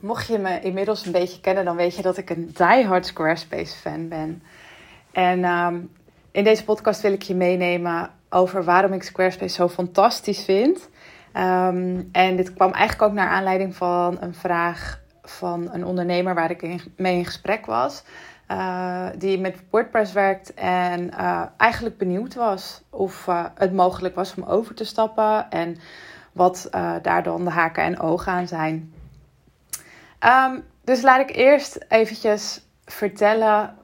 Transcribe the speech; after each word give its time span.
mocht 0.00 0.26
je 0.26 0.38
me 0.38 0.60
inmiddels 0.60 1.06
een 1.06 1.12
beetje 1.12 1.40
kennen, 1.40 1.64
dan 1.64 1.76
weet 1.76 1.96
je 1.96 2.02
dat 2.02 2.16
ik 2.16 2.30
een 2.30 2.50
diehard 2.54 3.06
Squarespace 3.06 3.76
fan 3.76 4.08
ben. 4.08 4.42
En 5.12 5.44
ehm, 5.44 5.76
in 6.30 6.44
deze 6.44 6.64
podcast 6.64 7.00
wil 7.00 7.12
ik 7.12 7.22
je 7.22 7.34
meenemen 7.34 8.10
over 8.30 8.64
waarom 8.64 8.92
ik 8.92 9.02
Squarespace 9.02 9.54
zo 9.54 9.68
fantastisch 9.68 10.44
vind. 10.44 10.88
Ehm, 11.32 12.02
en 12.12 12.36
dit 12.36 12.54
kwam 12.54 12.72
eigenlijk 12.72 13.10
ook 13.10 13.16
naar 13.16 13.28
aanleiding 13.28 13.76
van 13.76 14.16
een 14.20 14.34
vraag 14.34 15.00
van 15.22 15.68
een 15.72 15.84
ondernemer 15.84 16.34
waar 16.34 16.50
ik 16.50 16.84
mee 16.96 17.16
in 17.16 17.24
gesprek 17.24 17.66
was. 17.66 18.04
Uh, 18.50 19.06
die 19.18 19.38
met 19.38 19.62
WordPress 19.70 20.12
werkt 20.12 20.54
en 20.54 21.10
uh, 21.10 21.42
eigenlijk 21.56 21.98
benieuwd 21.98 22.34
was 22.34 22.82
of 22.90 23.26
uh, 23.26 23.44
het 23.54 23.72
mogelijk 23.72 24.14
was 24.14 24.34
om 24.34 24.42
over 24.42 24.74
te 24.74 24.84
stappen 24.84 25.50
en 25.50 25.76
wat 26.32 26.68
daar 27.02 27.22
dan 27.22 27.44
de 27.44 27.50
haken 27.50 27.82
en 27.82 28.00
ogen 28.00 28.32
aan 28.32 28.48
zijn. 28.48 28.92
Um, 30.24 30.64
dus 30.84 31.02
laat 31.02 31.30
ik 31.30 31.36
eerst 31.36 31.84
eventjes 31.88 32.60
vertellen 32.84 33.76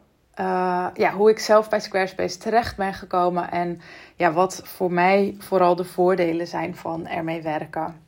ja, 0.94 1.12
hoe 1.16 1.30
ik 1.30 1.38
zelf 1.38 1.68
bij 1.68 1.80
Squarespace 1.80 2.38
terecht 2.38 2.76
ben 2.76 2.94
gekomen 2.94 3.50
en 3.50 3.80
ja, 4.16 4.32
wat 4.32 4.60
voor 4.64 4.92
mij 4.92 5.36
vooral 5.38 5.76
de 5.76 5.84
voordelen 5.84 6.46
zijn 6.46 6.76
van 6.76 7.06
ermee 7.06 7.42
werken. 7.42 8.00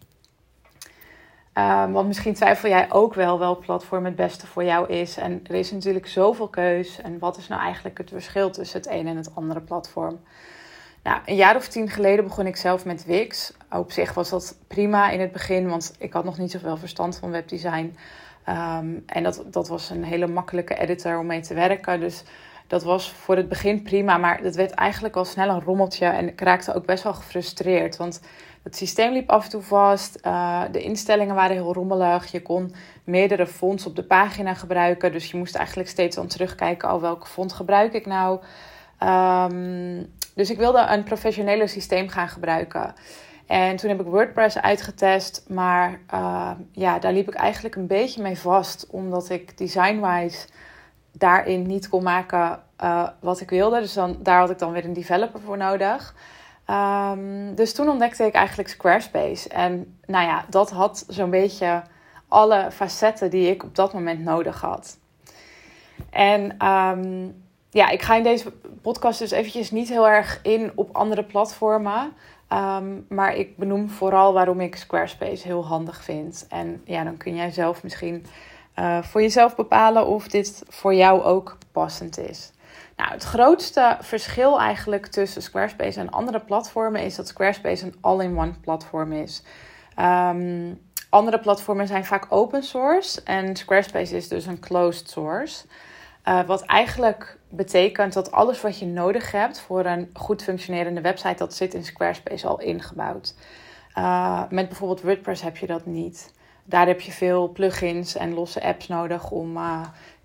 Um, 1.58 1.92
want 1.92 2.06
misschien 2.06 2.34
twijfel 2.34 2.68
jij 2.68 2.92
ook 2.92 3.14
wel 3.14 3.38
welk 3.38 3.60
platform 3.60 4.04
het 4.04 4.16
beste 4.16 4.46
voor 4.46 4.64
jou 4.64 4.88
is. 4.88 5.16
En 5.16 5.41
er 5.46 5.54
is 5.54 5.70
natuurlijk 5.70 6.06
zoveel 6.06 6.48
keus. 6.48 7.00
En 7.00 7.18
wat 7.18 7.36
is 7.36 7.48
nou 7.48 7.62
eigenlijk 7.62 7.98
het 7.98 8.10
verschil 8.10 8.50
tussen 8.50 8.80
het 8.80 8.88
ene 8.88 9.10
en 9.10 9.16
het 9.16 9.34
andere 9.34 9.60
platform? 9.60 10.20
Nou, 11.04 11.20
een 11.24 11.36
jaar 11.36 11.56
of 11.56 11.68
tien 11.68 11.88
geleden 11.88 12.24
begon 12.24 12.46
ik 12.46 12.56
zelf 12.56 12.84
met 12.84 13.04
Wix. 13.04 13.52
Op 13.70 13.92
zich 13.92 14.14
was 14.14 14.30
dat 14.30 14.58
prima 14.66 15.10
in 15.10 15.20
het 15.20 15.32
begin, 15.32 15.68
want 15.68 15.94
ik 15.98 16.12
had 16.12 16.24
nog 16.24 16.38
niet 16.38 16.50
zoveel 16.50 16.77
verstand 16.77 17.18
van 17.18 17.30
webdesign. 17.30 17.96
Um, 18.48 19.02
en 19.06 19.22
dat, 19.22 19.42
dat 19.46 19.68
was 19.68 19.90
een 19.90 20.04
hele 20.04 20.27
makkelijke 20.27 20.75
editor 20.75 21.19
om 21.19 21.27
mee 21.27 21.41
te 21.41 21.55
werken. 21.55 22.00
Dus 22.00 22.22
dat 22.66 22.82
was 22.82 23.12
voor 23.12 23.36
het 23.36 23.48
begin 23.48 23.82
prima, 23.82 24.19
maar 24.19 24.42
dat 24.42 24.55
werd 24.55 24.70
eigenlijk 24.70 25.16
al 25.16 25.25
snel 25.25 25.48
een 25.48 25.62
rommeltje. 25.62 26.06
En 26.06 26.28
ik 26.28 26.41
raakte 26.41 26.75
ook 26.75 26.86
best 26.86 27.02
wel 27.02 27.14
gefrustreerd. 27.14 27.97
Want 27.97 28.20
het 28.62 28.77
systeem 28.77 29.12
liep 29.12 29.30
af 29.30 29.44
en 29.44 29.50
toe 29.50 29.62
vast. 29.62 30.19
Uh, 30.22 30.62
de 30.72 30.82
instellingen 30.82 31.34
waren 31.34 31.56
heel 31.56 31.75
rommelig. 31.75 32.32
Je 32.32 32.42
kon 32.42 32.75
meerdere 33.05 33.47
fonts 33.47 33.86
op 33.86 33.97
de 33.97 34.05
pagina 34.05 34.55
gebruiken. 34.55 35.12
Dus 35.12 35.30
je 35.30 35.36
moest 35.36 35.55
eigenlijk 35.55 35.88
steeds 35.88 36.16
dan 36.16 36.27
terugkijken: 36.27 36.88
al 36.88 36.97
oh, 36.97 37.00
welke 37.00 37.27
font 37.27 37.52
gebruik 37.52 37.92
ik 37.92 38.06
nou? 38.06 38.41
Um, 39.02 40.12
dus 40.34 40.50
ik 40.50 40.58
wilde 40.58 40.86
een 40.88 41.04
professionele 41.04 41.66
systeem 41.66 42.08
gaan 42.08 42.28
gebruiken. 42.28 42.94
En 43.46 43.77
toen 43.77 43.90
heb 43.90 44.00
ik 44.00 44.06
WordPress 44.06 44.60
uitgetest. 44.60 45.44
Maar 45.48 46.00
uh, 46.14 46.50
ja, 46.72 46.98
daar 46.98 47.12
liep 47.12 47.28
ik 47.28 47.34
eigenlijk 47.34 47.74
een 47.74 47.86
beetje 47.86 48.22
mee 48.22 48.38
vast. 48.38 48.86
Omdat 48.91 49.30
ik 49.30 49.58
design-wise 49.58 50.46
daarin 51.12 51.66
niet 51.66 51.88
kon 51.88 52.02
maken 52.02 52.62
uh, 52.82 53.08
wat 53.20 53.41
ik 53.41 53.50
wilde. 53.50 53.80
Dus 53.80 53.92
dan, 53.92 54.16
daar 54.22 54.38
had 54.38 54.50
ik 54.50 54.58
dan 54.58 54.72
weer 54.72 54.84
een 54.84 54.92
developer 54.92 55.41
voor 55.41 55.56
nodig. 55.56 56.14
Um, 56.70 57.54
dus 57.54 57.74
toen 57.74 57.88
ontdekte 57.88 58.24
ik 58.24 58.34
eigenlijk 58.34 58.69
Squarespace. 58.69 59.48
En 59.48 59.98
nou 60.06 60.26
ja, 60.26 60.44
dat 60.48 60.70
had 60.70 61.04
zo'n 61.08 61.30
beetje 61.30 61.82
alle 62.28 62.70
facetten 62.70 63.30
die 63.30 63.50
ik 63.50 63.62
op 63.62 63.74
dat 63.74 63.92
moment 63.92 64.20
nodig 64.20 64.60
had. 64.60 64.98
En 66.10 66.66
um, 66.66 67.44
ja, 67.75 67.89
ik 67.89 68.03
ga 68.03 68.14
in 68.14 68.22
deze 68.22 68.53
podcast 68.83 69.19
dus 69.19 69.30
eventjes 69.30 69.70
niet 69.70 69.89
heel 69.89 70.08
erg 70.08 70.41
in 70.42 70.72
op 70.75 70.97
andere 70.97 71.25
platformen. 71.25 72.12
Um, 72.53 73.06
maar 73.08 73.36
ik 73.36 73.56
benoem 73.56 73.89
vooral 73.89 74.33
waarom 74.33 74.61
ik 74.61 74.77
Squarespace 74.77 75.47
heel 75.47 75.66
handig 75.66 76.05
vind. 76.05 76.47
En 76.48 76.83
ja, 76.84 77.05
dan 77.05 77.16
kun 77.16 77.34
jij 77.34 77.50
zelf 77.50 77.83
misschien 77.83 78.27
uh, 78.78 79.03
voor 79.03 79.20
jezelf 79.20 79.55
bepalen 79.55 80.06
of 80.06 80.28
dit 80.28 80.62
voor 80.69 80.94
jou 80.94 81.22
ook 81.22 81.58
passend 81.72 82.19
is. 82.19 82.53
Nou, 82.97 83.11
het 83.11 83.22
grootste 83.22 83.97
verschil 84.00 84.60
eigenlijk 84.60 85.06
tussen 85.06 85.43
Squarespace 85.43 86.00
en 86.00 86.10
andere 86.10 86.41
platformen 86.41 87.03
is 87.03 87.16
dat 87.16 87.28
Squarespace 87.28 87.84
een 87.84 87.97
all-in-one 88.00 88.54
platform 88.60 89.12
is. 89.12 89.43
Um, 90.00 90.81
andere 91.09 91.41
platformen 91.41 91.87
zijn 91.87 92.04
vaak 92.04 92.27
open 92.28 92.62
source 92.62 93.22
en 93.22 93.56
Squarespace 93.56 94.16
is 94.16 94.28
dus 94.28 94.47
een 94.47 94.60
closed 94.60 95.10
source. 95.10 95.65
Uh, 96.28 96.47
wat 96.47 96.62
eigenlijk 96.62 97.38
betekent 97.56 98.12
dat 98.12 98.32
alles 98.32 98.60
wat 98.60 98.78
je 98.78 98.87
nodig 98.87 99.32
hebt 99.32 99.60
voor 99.60 99.84
een 99.84 100.10
goed 100.12 100.42
functionerende 100.42 101.00
website, 101.00 101.37
dat 101.37 101.54
zit 101.54 101.75
in 101.75 101.84
Squarespace 101.84 102.47
al 102.47 102.60
ingebouwd. 102.60 103.34
Uh, 103.98 104.42
met 104.50 104.69
bijvoorbeeld 104.69 105.03
WordPress 105.03 105.42
heb 105.42 105.56
je 105.56 105.66
dat 105.66 105.87
niet. 105.87 106.32
Daar 106.65 106.87
heb 106.87 107.00
je 107.00 107.12
veel 107.12 107.48
plugins 107.48 108.16
en 108.16 108.34
losse 108.34 108.62
apps 108.62 108.88
nodig 108.88 109.31
om 109.31 109.56
uh, 109.56 109.81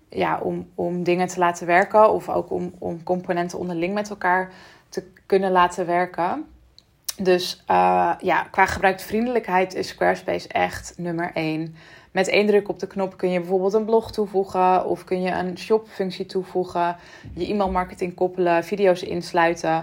ja, 0.08 0.38
om, 0.38 0.70
om 0.74 1.02
dingen 1.02 1.26
te 1.26 1.38
laten 1.38 1.66
werken 1.66 2.12
of 2.12 2.28
ook 2.28 2.50
om, 2.50 2.74
om 2.78 3.02
componenten 3.02 3.58
onderling 3.58 3.94
met 3.94 4.10
elkaar 4.10 4.52
te 4.88 5.04
kunnen 5.26 5.50
laten 5.50 5.86
werken. 5.86 6.46
Dus 7.16 7.64
uh, 7.70 8.12
ja, 8.20 8.42
qua 8.50 8.66
gebruiksvriendelijkheid 8.66 9.74
is 9.74 9.88
Squarespace 9.88 10.48
echt 10.48 10.94
nummer 10.96 11.30
één. 11.34 11.74
Met 12.10 12.28
één 12.28 12.46
druk 12.46 12.68
op 12.68 12.78
de 12.78 12.86
knop 12.86 13.16
kun 13.16 13.30
je 13.30 13.38
bijvoorbeeld 13.38 13.72
een 13.72 13.84
blog 13.84 14.12
toevoegen 14.12 14.86
of 14.86 15.04
kun 15.04 15.22
je 15.22 15.30
een 15.30 15.58
shop-functie 15.58 16.26
toevoegen, 16.26 16.96
je 17.34 17.46
e-mailmarketing 17.46 18.14
koppelen, 18.14 18.64
video's 18.64 19.02
insluiten. 19.02 19.76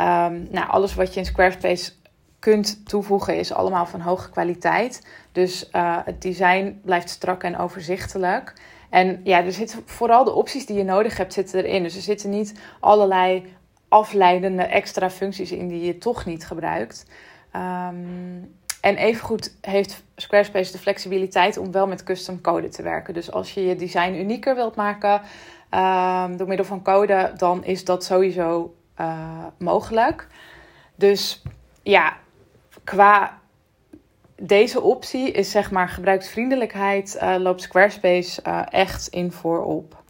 Um, 0.00 0.46
nou, 0.50 0.68
alles 0.68 0.94
wat 0.94 1.14
je 1.14 1.20
in 1.20 1.26
Squarespace 1.26 1.92
kunt 2.38 2.88
toevoegen 2.88 3.38
is 3.38 3.52
allemaal 3.52 3.86
van 3.86 4.00
hoge 4.00 4.30
kwaliteit. 4.30 5.06
Dus 5.32 5.68
uh, 5.72 5.98
het 6.04 6.22
design 6.22 6.80
blijft 6.84 7.08
strak 7.08 7.42
en 7.42 7.58
overzichtelijk. 7.58 8.52
En 8.90 9.20
ja, 9.24 9.44
er 9.44 9.52
zitten 9.52 9.82
vooral 9.84 10.24
de 10.24 10.34
opties 10.34 10.66
die 10.66 10.76
je 10.76 10.84
nodig 10.84 11.16
hebt, 11.16 11.32
zitten 11.32 11.64
erin. 11.64 11.82
Dus 11.82 11.96
er 11.96 12.02
zitten 12.02 12.30
niet 12.30 12.54
allerlei 12.80 13.54
afleidende 13.88 14.62
extra 14.62 15.10
functies 15.10 15.52
in 15.52 15.68
die 15.68 15.84
je 15.84 15.98
toch 15.98 16.24
niet 16.24 16.46
gebruikt. 16.46 17.06
Um, 17.56 18.54
en 18.86 18.96
evengoed 18.96 19.56
heeft 19.60 20.04
Squarespace 20.16 20.72
de 20.72 20.78
flexibiliteit 20.78 21.56
om 21.56 21.72
wel 21.72 21.86
met 21.86 22.02
custom 22.02 22.40
code 22.40 22.68
te 22.68 22.82
werken. 22.82 23.14
Dus 23.14 23.32
als 23.32 23.54
je 23.54 23.66
je 23.66 23.76
design 23.76 24.14
unieker 24.14 24.54
wilt 24.54 24.74
maken 24.74 25.12
um, 25.70 26.36
door 26.36 26.48
middel 26.48 26.66
van 26.66 26.82
code, 26.82 27.32
dan 27.36 27.64
is 27.64 27.84
dat 27.84 28.04
sowieso 28.04 28.74
uh, 29.00 29.44
mogelijk. 29.58 30.26
Dus 30.94 31.42
ja, 31.82 32.16
qua 32.84 33.38
deze 34.42 34.80
optie 34.80 35.30
is 35.30 35.50
zeg 35.50 35.70
maar 35.70 35.88
gebruiksvriendelijkheid 35.88 37.18
uh, 37.22 37.34
loopt 37.38 37.62
Squarespace 37.62 38.42
uh, 38.46 38.62
echt 38.70 39.08
in 39.08 39.32
voorop. 39.32 40.02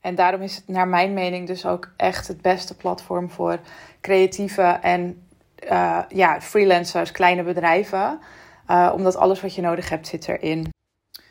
En 0.00 0.14
daarom 0.14 0.42
is 0.42 0.56
het 0.56 0.68
naar 0.68 0.88
mijn 0.88 1.14
mening 1.14 1.46
dus 1.46 1.66
ook 1.66 1.92
echt 1.96 2.28
het 2.28 2.42
beste 2.42 2.76
platform 2.76 3.30
voor 3.30 3.58
creatieve 4.00 4.62
en 4.62 5.22
uh, 5.64 5.98
ja, 6.08 6.40
freelancers, 6.40 7.12
kleine 7.12 7.42
bedrijven. 7.42 8.18
omdat 8.92 9.16
alles 9.16 9.40
wat 9.40 9.54
je 9.54 9.62
nodig 9.62 9.88
hebt 9.88 10.06
zit 10.06 10.28
erin. 10.28 10.72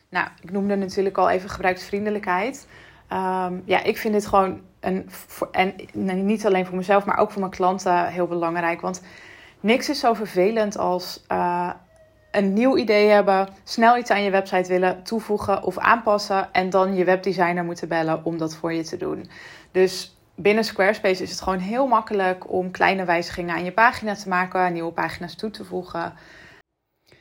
Nou, 0.09 0.27
ik 0.41 0.51
noemde 0.51 0.75
natuurlijk 0.75 1.17
al 1.17 1.29
even 1.29 1.49
gebruiksvriendelijkheid. 1.49 2.67
Um, 3.13 3.61
ja, 3.65 3.83
ik 3.83 3.97
vind 3.97 4.13
dit 4.13 4.25
gewoon 4.25 4.61
een, 4.79 5.09
en 5.51 5.75
niet 6.25 6.45
alleen 6.45 6.65
voor 6.65 6.75
mezelf, 6.75 7.05
maar 7.05 7.17
ook 7.17 7.31
voor 7.31 7.39
mijn 7.41 7.53
klanten 7.53 8.07
heel 8.07 8.27
belangrijk. 8.27 8.81
Want 8.81 9.01
niks 9.59 9.89
is 9.89 9.99
zo 9.99 10.13
vervelend 10.13 10.77
als 10.77 11.23
een 12.31 12.53
nieuw 12.53 12.77
idee 12.77 13.07
hebben, 13.07 13.49
snel 13.63 13.97
iets 13.97 14.09
aan 14.09 14.23
je 14.23 14.31
website 14.31 14.69
willen 14.69 15.03
toevoegen 15.03 15.63
of 15.63 15.77
aanpassen 15.77 16.49
en 16.51 16.69
dan 16.69 16.95
je 16.95 17.03
webdesigner 17.03 17.63
moeten 17.63 17.87
bellen 17.87 18.25
om 18.25 18.37
dat 18.37 18.55
voor 18.55 18.73
je 18.73 18.83
te 18.83 18.97
doen. 18.97 19.29
Dus 19.71 20.17
binnen 20.41 20.63
Squarespace 20.63 21.23
is 21.23 21.29
het 21.29 21.41
gewoon 21.41 21.59
heel 21.59 21.87
makkelijk 21.87 22.51
om 22.51 22.71
kleine 22.71 23.05
wijzigingen 23.05 23.55
aan 23.55 23.63
je 23.63 23.71
pagina 23.71 24.15
te 24.15 24.29
maken, 24.29 24.73
nieuwe 24.73 24.91
pagina's 24.91 25.35
toe 25.35 25.51
te 25.51 25.65
voegen. 25.65 26.13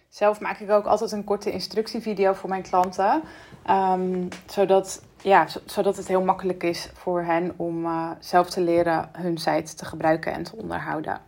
Zelf 0.08 0.40
maak 0.40 0.58
ik 0.58 0.70
ook 0.70 0.84
altijd 0.84 1.12
een 1.12 1.24
korte 1.24 1.50
instructievideo 1.50 2.32
voor 2.32 2.48
mijn 2.48 2.62
klanten, 2.62 3.22
um, 3.70 4.28
zodat, 4.46 5.02
ja, 5.22 5.46
zodat 5.64 5.96
het 5.96 6.08
heel 6.08 6.22
makkelijk 6.22 6.62
is 6.62 6.90
voor 6.94 7.22
hen 7.22 7.54
om 7.56 7.84
uh, 7.84 8.10
zelf 8.18 8.50
te 8.50 8.60
leren 8.60 9.08
hun 9.12 9.38
site 9.38 9.74
te 9.74 9.84
gebruiken 9.84 10.32
en 10.32 10.42
te 10.42 10.56
onderhouden. 10.56 11.20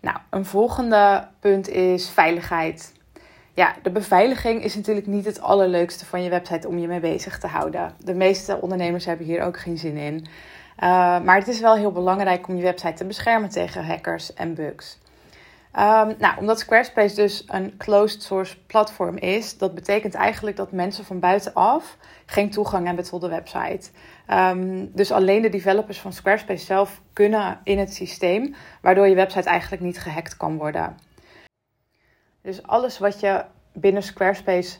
Nou, 0.00 0.18
een 0.30 0.44
volgende 0.44 1.28
punt 1.40 1.68
is 1.68 2.08
veiligheid. 2.08 2.94
Ja, 3.54 3.74
de 3.82 3.90
beveiliging 3.90 4.62
is 4.62 4.74
natuurlijk 4.74 5.06
niet 5.06 5.24
het 5.24 5.40
allerleukste 5.40 6.06
van 6.06 6.22
je 6.22 6.30
website 6.30 6.68
om 6.68 6.78
je 6.78 6.86
mee 6.86 7.00
bezig 7.00 7.38
te 7.38 7.46
houden. 7.46 7.94
De 8.04 8.14
meeste 8.14 8.60
ondernemers 8.60 9.04
hebben 9.04 9.26
hier 9.26 9.42
ook 9.42 9.58
geen 9.58 9.78
zin 9.78 9.96
in. 9.96 10.26
Uh, 10.82 11.20
maar 11.20 11.38
het 11.38 11.48
is 11.48 11.60
wel 11.60 11.76
heel 11.76 11.92
belangrijk 11.92 12.48
om 12.48 12.56
je 12.56 12.62
website 12.62 12.92
te 12.92 13.04
beschermen 13.04 13.48
tegen 13.48 13.86
hackers 13.86 14.34
en 14.34 14.54
bugs. 14.54 14.98
Um, 15.78 16.14
nou, 16.18 16.38
omdat 16.38 16.58
Squarespace 16.58 17.14
dus 17.14 17.44
een 17.46 17.74
closed 17.76 18.22
source 18.22 18.56
platform 18.66 19.16
is, 19.16 19.58
dat 19.58 19.74
betekent 19.74 20.14
eigenlijk 20.14 20.56
dat 20.56 20.72
mensen 20.72 21.04
van 21.04 21.20
buitenaf 21.20 21.96
geen 22.26 22.50
toegang 22.50 22.86
hebben 22.86 23.04
tot 23.04 23.20
de 23.20 23.28
website. 23.28 23.90
Um, 24.30 24.90
dus 24.94 25.12
alleen 25.12 25.42
de 25.42 25.48
developers 25.48 26.00
van 26.00 26.12
Squarespace 26.12 26.64
zelf 26.64 27.00
kunnen 27.12 27.60
in 27.64 27.78
het 27.78 27.94
systeem, 27.94 28.54
waardoor 28.80 29.08
je 29.08 29.14
website 29.14 29.48
eigenlijk 29.48 29.82
niet 29.82 29.98
gehackt 29.98 30.36
kan 30.36 30.56
worden. 30.56 30.96
Dus 32.42 32.62
alles 32.62 32.98
wat 32.98 33.20
je 33.20 33.44
binnen 33.72 34.02
Squarespace 34.02 34.78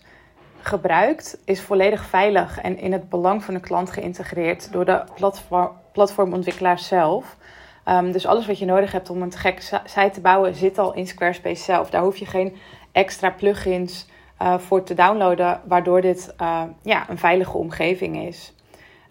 gebruikt 0.66 1.38
is 1.44 1.60
volledig 1.60 2.04
veilig 2.04 2.60
en 2.60 2.78
in 2.78 2.92
het 2.92 3.08
belang 3.08 3.44
van 3.44 3.54
de 3.54 3.60
klant 3.60 3.90
geïntegreerd 3.90 4.72
door 4.72 4.84
de 4.84 5.04
platform, 5.14 5.70
platformontwikkelaar 5.92 6.78
zelf. 6.78 7.36
Ehm, 7.84 8.12
dus 8.12 8.26
alles 8.26 8.46
wat 8.46 8.58
je 8.58 8.64
nodig 8.64 8.92
hebt 8.92 9.10
om 9.10 9.22
een 9.22 9.32
gekke 9.32 9.62
site 9.84 10.10
te 10.12 10.20
bouwen 10.20 10.54
zit 10.54 10.78
al 10.78 10.94
in 10.94 11.06
Squarespace 11.06 11.62
zelf. 11.62 11.90
Daar 11.90 12.02
hoef 12.02 12.16
je 12.16 12.26
geen 12.26 12.56
extra 12.92 13.30
plugins 13.30 14.06
uh, 14.42 14.58
voor 14.58 14.82
te 14.82 14.94
downloaden, 14.94 15.60
waardoor 15.64 16.00
dit 16.00 16.34
uh, 16.40 16.62
ja, 16.82 17.08
een 17.08 17.18
veilige 17.18 17.56
omgeving 17.56 18.26
is. 18.26 18.52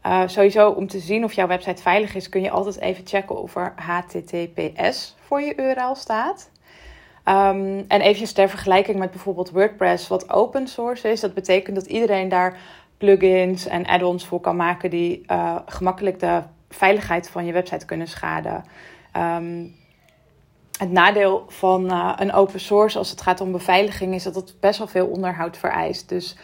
Uh, 0.06 0.22
sowieso 0.26 0.70
om 0.70 0.88
te 0.88 1.00
zien 1.00 1.24
of 1.24 1.34
jouw 1.34 1.48
website 1.48 1.82
veilig 1.82 2.16
is, 2.16 2.30
kun 2.30 2.42
je 2.42 2.50
altijd 2.50 2.80
even 2.80 3.08
checken 3.08 3.42
of 3.42 3.56
er 3.56 3.74
HTTPS 3.76 5.16
voor 5.20 5.42
je 5.42 5.56
URL 5.56 5.96
staat. 5.96 6.50
Um, 7.28 7.86
en 7.88 8.02
eventjes 8.02 8.34
ter 8.34 8.50
vergelijking 8.50 8.98
met 8.98 9.12
bijvoorbeeld 9.12 9.52
WordPress, 9.52 10.08
wat 10.08 10.30
open 10.30 10.68
source 10.68 11.12
is. 11.12 11.20
Dat 11.20 11.34
betekent 11.34 11.76
dat 11.76 11.86
iedereen 11.86 12.30
daar 12.30 12.58
plugins 12.98 13.66
en 13.66 13.86
add-ons 13.86 14.26
voor 14.26 14.40
kan 14.40 14.56
maken 14.56 14.90
die 14.90 15.24
uh, 15.28 15.56
gemakkelijk 15.66 16.20
de 16.20 16.42
veiligheid 16.70 17.30
van 17.30 17.46
je 17.46 17.54
website 17.54 17.86
kunnen 17.86 18.08
schaden. 18.08 18.64
Um, 19.18 19.76
het 20.78 20.92
nadeel 20.92 21.46
van 21.48 21.92
uh, 21.92 22.14
een 22.16 22.34
open 22.34 22.60
source 22.60 22.98
als 22.98 23.10
het 23.10 23.22
gaat 23.22 23.42
om 23.42 23.52
beveiliging 23.52 24.14
is 24.14 24.24
dat 24.24 24.36
het 24.36 24.56
best 24.60 24.78
wel 24.78 24.88
veel 24.88 25.08
onderhoud 25.08 25.58
vereist. 25.58 26.10
Dus 26.10 26.38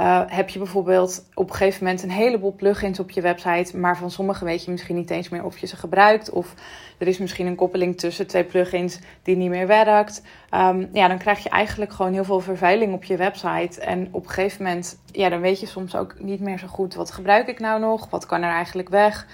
uh, 0.00 0.22
heb 0.26 0.48
je 0.48 0.58
bijvoorbeeld 0.58 1.24
op 1.34 1.48
een 1.48 1.54
gegeven 1.54 1.84
moment 1.84 2.02
een 2.02 2.10
heleboel 2.10 2.54
plugins 2.54 3.00
op 3.00 3.10
je 3.10 3.20
website, 3.20 3.78
maar 3.78 3.96
van 3.96 4.10
sommige 4.10 4.44
weet 4.44 4.64
je 4.64 4.70
misschien 4.70 4.96
niet 4.96 5.10
eens 5.10 5.28
meer 5.28 5.44
of 5.44 5.58
je 5.58 5.66
ze 5.66 5.76
gebruikt. 5.76 6.30
Of 6.30 6.54
er 6.98 7.06
is 7.06 7.18
misschien 7.18 7.46
een 7.46 7.54
koppeling 7.54 7.98
tussen 7.98 8.26
twee 8.26 8.44
plugins 8.44 8.98
die 9.22 9.36
niet 9.36 9.50
meer 9.50 9.66
werkt. 9.66 10.22
Um, 10.54 10.88
ja, 10.92 11.08
dan 11.08 11.18
krijg 11.18 11.42
je 11.42 11.48
eigenlijk 11.48 11.92
gewoon 11.92 12.12
heel 12.12 12.24
veel 12.24 12.40
vervuiling 12.40 12.94
op 12.94 13.04
je 13.04 13.16
website. 13.16 13.80
En 13.80 14.08
op 14.10 14.24
een 14.24 14.30
gegeven 14.30 14.64
moment, 14.64 14.98
ja, 15.12 15.28
dan 15.28 15.40
weet 15.40 15.60
je 15.60 15.66
soms 15.66 15.96
ook 15.96 16.14
niet 16.18 16.40
meer 16.40 16.58
zo 16.58 16.66
goed 16.66 16.94
wat 16.94 17.10
gebruik 17.10 17.48
ik 17.48 17.58
nou 17.58 17.80
nog, 17.80 18.10
wat 18.10 18.26
kan 18.26 18.42
er 18.42 18.52
eigenlijk 18.52 18.88
weg. 18.88 19.26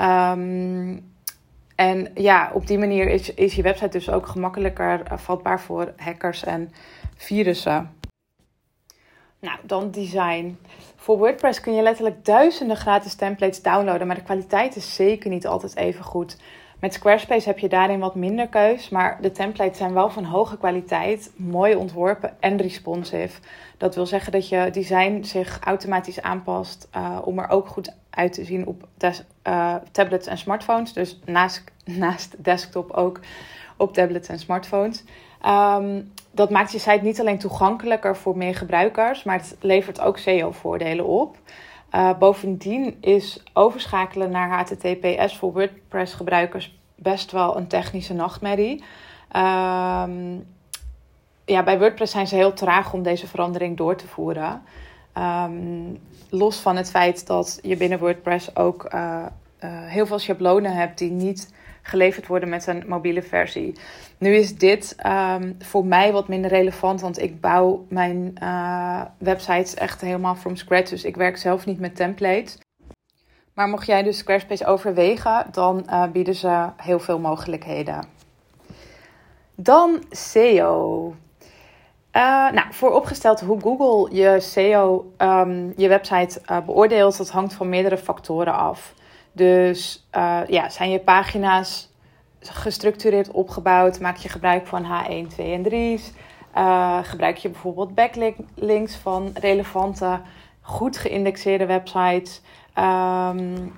Um, 0.00 1.14
en 1.74 2.08
ja, 2.14 2.50
op 2.52 2.66
die 2.66 2.78
manier 2.78 3.08
is, 3.08 3.34
is 3.34 3.54
je 3.54 3.62
website 3.62 3.88
dus 3.88 4.10
ook 4.10 4.26
gemakkelijker 4.26 5.02
vatbaar 5.14 5.60
voor 5.60 5.92
hackers 5.96 6.44
en 6.44 6.72
virussen. 7.16 7.90
Nou, 9.40 9.58
dan 9.62 9.90
design. 9.90 10.58
Voor 10.96 11.18
WordPress 11.18 11.60
kun 11.60 11.74
je 11.74 11.82
letterlijk 11.82 12.24
duizenden 12.24 12.76
gratis 12.76 13.14
templates 13.14 13.62
downloaden, 13.62 14.06
maar 14.06 14.16
de 14.16 14.22
kwaliteit 14.22 14.76
is 14.76 14.94
zeker 14.94 15.30
niet 15.30 15.46
altijd 15.46 15.76
even 15.76 16.04
goed. 16.04 16.36
Met 16.80 16.94
Squarespace 16.94 17.48
heb 17.48 17.58
je 17.58 17.68
daarin 17.68 17.98
wat 17.98 18.14
minder 18.14 18.48
keus, 18.48 18.88
maar 18.88 19.18
de 19.20 19.30
templates 19.30 19.78
zijn 19.78 19.92
wel 19.92 20.10
van 20.10 20.24
hoge 20.24 20.58
kwaliteit, 20.58 21.32
mooi 21.36 21.74
ontworpen 21.74 22.40
en 22.40 22.56
responsive. 22.56 23.40
Dat 23.76 23.94
wil 23.94 24.06
zeggen 24.06 24.32
dat 24.32 24.48
je 24.48 24.68
design 24.72 25.22
zich 25.22 25.58
automatisch 25.60 26.22
aanpast 26.22 26.88
uh, 26.96 27.18
om 27.24 27.38
er 27.38 27.48
ook 27.48 27.68
goed 27.68 27.94
uit 28.10 28.32
te 28.32 28.44
zien 28.44 28.66
op 28.66 28.88
uh, 29.46 29.74
tablets 29.92 30.26
en 30.26 30.38
smartphones. 30.38 30.92
Dus 30.92 31.20
naast, 31.24 31.64
naast 31.84 32.44
desktop 32.44 32.90
ook 32.90 33.20
op 33.76 33.92
tablets 33.92 34.28
en 34.28 34.38
smartphones. 34.38 35.04
Um, 35.46 36.12
dat 36.36 36.50
maakt 36.50 36.72
je 36.72 36.78
site 36.78 37.00
niet 37.02 37.20
alleen 37.20 37.38
toegankelijker 37.38 38.16
voor 38.16 38.36
meer 38.36 38.54
gebruikers, 38.54 39.24
maar 39.24 39.36
het 39.36 39.56
levert 39.60 40.00
ook 40.00 40.18
SEO-voordelen 40.18 41.06
op. 41.06 41.36
Uh, 41.94 42.18
bovendien 42.18 42.96
is 43.00 43.42
overschakelen 43.52 44.30
naar 44.30 44.48
HTTPS 44.48 45.36
voor 45.36 45.52
WordPress-gebruikers 45.52 46.78
best 46.94 47.32
wel 47.32 47.56
een 47.56 47.66
technische 47.66 48.14
nachtmerrie. 48.14 48.84
Um, 49.36 50.46
ja, 51.44 51.62
bij 51.64 51.78
WordPress 51.78 52.12
zijn 52.12 52.26
ze 52.26 52.34
heel 52.34 52.52
traag 52.52 52.92
om 52.92 53.02
deze 53.02 53.26
verandering 53.26 53.76
door 53.76 53.96
te 53.96 54.06
voeren. 54.06 54.62
Um, 55.18 56.00
los 56.30 56.56
van 56.56 56.76
het 56.76 56.90
feit 56.90 57.26
dat 57.26 57.58
je 57.62 57.76
binnen 57.76 57.98
WordPress 57.98 58.56
ook 58.56 58.94
uh, 58.94 59.26
uh, 59.64 59.70
heel 59.70 60.06
veel 60.06 60.18
schablonen 60.18 60.72
hebt 60.72 60.98
die 60.98 61.10
niet 61.10 61.54
geleverd 61.86 62.26
worden 62.26 62.48
met 62.48 62.66
een 62.66 62.84
mobiele 62.86 63.22
versie. 63.22 63.74
Nu 64.18 64.34
is 64.34 64.56
dit 64.56 64.96
um, 65.06 65.56
voor 65.58 65.86
mij 65.86 66.12
wat 66.12 66.28
minder 66.28 66.50
relevant, 66.50 67.00
want 67.00 67.22
ik 67.22 67.40
bouw 67.40 67.86
mijn 67.88 68.34
uh, 68.42 69.02
websites 69.18 69.74
echt 69.74 70.00
helemaal 70.00 70.34
from 70.34 70.56
scratch. 70.56 70.90
Dus 70.90 71.04
ik 71.04 71.16
werk 71.16 71.36
zelf 71.36 71.66
niet 71.66 71.80
met 71.80 71.96
templates. 71.96 72.58
Maar 73.54 73.68
mocht 73.68 73.86
jij 73.86 74.02
dus 74.02 74.18
Squarespace 74.18 74.66
overwegen, 74.66 75.46
dan 75.50 75.86
uh, 75.90 76.06
bieden 76.06 76.34
ze 76.34 76.66
heel 76.76 77.00
veel 77.00 77.18
mogelijkheden. 77.18 78.04
Dan 79.54 80.02
SEO. 80.10 81.14
Uh, 82.12 82.50
nou, 82.50 82.66
vooropgesteld 82.70 83.40
hoe 83.40 83.60
Google 83.60 84.16
je 84.16 84.40
SEO, 84.40 85.12
um, 85.18 85.72
je 85.76 85.88
website 85.88 86.40
beoordeelt, 86.66 87.16
dat 87.16 87.30
hangt 87.30 87.54
van 87.54 87.68
meerdere 87.68 87.98
factoren 87.98 88.54
af. 88.54 88.94
Dus 89.36 90.06
uh, 90.16 90.40
ja, 90.46 90.68
zijn 90.68 90.90
je 90.90 90.98
pagina's 90.98 91.88
gestructureerd 92.40 93.30
opgebouwd? 93.30 94.00
Maak 94.00 94.16
je 94.16 94.28
gebruik 94.28 94.66
van 94.66 94.84
H1, 94.84 95.28
2 95.28 95.52
en 95.52 95.64
3's? 95.64 96.12
Uh, 96.56 96.98
gebruik 97.02 97.36
je 97.36 97.48
bijvoorbeeld 97.48 97.94
backlinks 97.94 98.96
van 98.96 99.30
relevante, 99.34 100.20
goed 100.60 100.96
geïndexeerde 100.96 101.66
websites? 101.66 102.40
Um, 102.78 103.74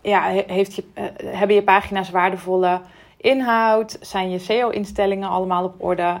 ja, 0.00 0.22
heeft 0.46 0.74
je, 0.74 0.84
uh, 0.94 1.04
hebben 1.24 1.56
je 1.56 1.62
pagina's 1.62 2.10
waardevolle 2.10 2.80
inhoud? 3.16 3.98
Zijn 4.00 4.30
je 4.30 4.38
SEO-instellingen 4.38 5.28
allemaal 5.28 5.64
op 5.64 5.74
orde? 5.82 6.20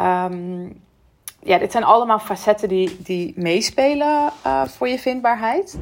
Um, 0.00 0.82
ja, 1.42 1.58
dit 1.58 1.72
zijn 1.72 1.84
allemaal 1.84 2.18
facetten 2.18 2.68
die, 2.68 3.02
die 3.02 3.32
meespelen 3.36 4.30
voor 4.66 4.88
je 4.88 4.98
vindbaarheid. 4.98 5.78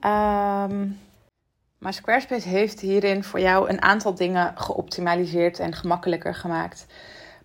Um, 0.00 1.02
maar 1.84 1.92
Squarespace 1.92 2.48
heeft 2.48 2.80
hierin 2.80 3.24
voor 3.24 3.40
jou 3.40 3.68
een 3.68 3.82
aantal 3.82 4.14
dingen 4.14 4.52
geoptimaliseerd 4.56 5.58
en 5.58 5.74
gemakkelijker 5.74 6.34
gemaakt. 6.34 6.86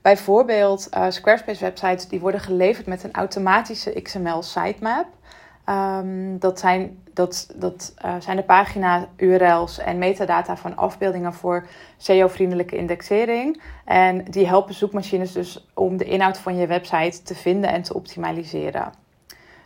Bijvoorbeeld 0.01 0.88
uh, 0.94 1.06
Squarespace 1.09 1.63
websites 1.63 2.07
die 2.07 2.19
worden 2.19 2.39
geleverd 2.39 2.86
met 2.86 3.03
een 3.03 3.13
automatische 3.13 4.01
XML 4.01 4.41
sitemap. 4.41 5.07
Um, 5.65 6.39
dat, 6.39 6.59
zijn, 6.59 7.03
dat, 7.13 7.53
dat 7.56 7.94
uh, 8.06 8.15
zijn 8.19 8.38
de 8.38 8.44
pagina 8.44 9.07
URL's 9.15 9.80
en 9.80 9.97
metadata 9.97 10.57
van 10.57 10.77
afbeeldingen 10.77 11.33
voor 11.33 11.65
SEO-vriendelijke 11.97 12.75
indexering. 12.75 13.62
En 13.85 14.24
die 14.24 14.47
helpen 14.47 14.74
zoekmachines 14.74 15.31
dus 15.31 15.68
om 15.74 15.97
de 15.97 16.06
inhoud 16.06 16.38
van 16.38 16.57
je 16.57 16.68
website 16.68 17.21
te 17.21 17.35
vinden 17.35 17.69
en 17.69 17.81
te 17.81 17.94
optimaliseren. 17.94 18.94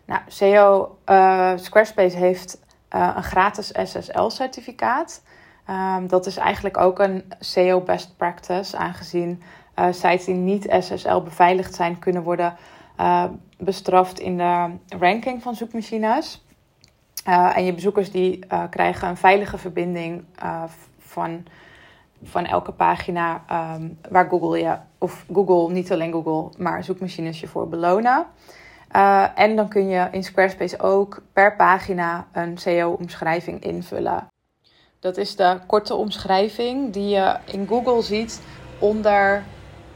Nou, 0.05 0.21
SEO, 0.27 0.97
uh, 1.09 1.51
Squarespace 1.55 2.17
heeft 2.17 2.61
uh, 2.95 3.11
een 3.15 3.23
gratis 3.23 3.71
SSL-certificaat. 3.83 5.23
Um, 5.69 6.07
dat 6.07 6.25
is 6.25 6.37
eigenlijk 6.37 6.77
ook 6.77 6.99
een 6.99 7.23
SEO 7.39 7.81
best 7.81 8.17
practice, 8.17 8.77
aangezien 8.77 9.41
uh, 9.79 9.85
sites 9.91 10.25
die 10.25 10.35
niet 10.35 10.75
SSL 10.79 11.17
beveiligd 11.17 11.73
zijn, 11.73 11.99
kunnen 11.99 12.23
worden 12.23 12.55
uh, 12.99 13.23
bestraft 13.57 14.19
in 14.19 14.37
de 14.37 14.69
ranking 14.97 15.41
van 15.41 15.55
zoekmachines. 15.55 16.45
en 17.23 17.65
je 17.65 17.73
bezoekers 17.73 18.11
die 18.11 18.39
krijgen 18.69 19.07
een 19.07 19.17
veilige 19.17 19.57
verbinding 19.57 20.23
van, 20.99 21.45
van 22.23 22.45
elke 22.45 22.71
pagina 22.71 23.43
um, 23.75 23.97
waar 24.09 24.29
Google 24.29 24.59
je, 24.59 24.77
of 24.97 25.25
Google, 25.33 25.73
niet 25.73 25.91
alleen 25.91 26.11
Google, 26.11 26.51
maar 26.57 26.83
zoekmachines 26.83 27.39
je 27.39 27.47
voor 27.47 27.69
belonen. 27.69 28.25
Uh, 28.95 29.25
en 29.35 29.55
dan 29.55 29.67
kun 29.67 29.87
je 29.87 30.07
in 30.11 30.23
Squarespace 30.23 30.79
ook 30.79 31.21
per 31.33 31.55
pagina 31.55 32.27
een 32.31 32.57
SEO-omschrijving 32.57 33.63
invullen. 33.63 34.27
Dat 34.99 35.17
is 35.17 35.35
de 35.35 35.59
korte 35.67 35.95
omschrijving 35.95 36.93
die 36.93 37.09
je 37.09 37.37
in 37.45 37.67
Google 37.67 38.01
ziet 38.01 38.41
onder, 38.79 39.43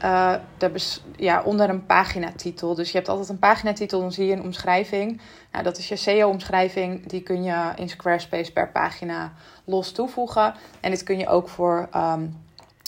uh, 0.04 0.34
de 0.58 0.72
ja, 1.16 1.42
onder 1.42 1.68
een 1.68 1.86
paginatitel. 1.86 2.74
Dus 2.74 2.90
je 2.90 2.96
hebt 2.96 3.08
altijd 3.08 3.28
een 3.28 3.38
paginatitel, 3.38 4.00
dan 4.00 4.12
zie 4.12 4.26
je 4.26 4.32
een 4.32 4.42
omschrijving. 4.42 5.20
Nou, 5.52 5.64
dat 5.64 5.78
is 5.78 5.88
je 5.88 5.96
SEO-omschrijving. 5.96 7.06
Die 7.06 7.22
kun 7.22 7.42
je 7.42 7.72
in 7.76 7.88
Squarespace 7.88 8.52
per 8.52 8.68
pagina 8.68 9.32
los 9.64 9.92
toevoegen. 9.92 10.54
En 10.80 10.90
dit 10.90 11.02
kun 11.02 11.18
je 11.18 11.28
ook 11.28 11.48
voor 11.48 11.88
um, 11.96 12.36